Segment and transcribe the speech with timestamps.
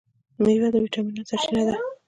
[0.43, 1.75] میوې د ویټامینونو سرچینه ده.